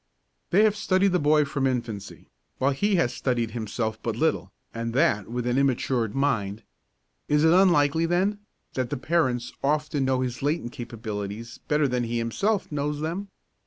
[0.49, 2.25] They have studied the boy from infancy,
[2.57, 6.63] while he has studied himself but little, and that with an immatured mind.
[7.27, 8.39] Is it unlikely, then,
[8.73, 13.27] that the parents often know his latent capabilities better than he himself knows them?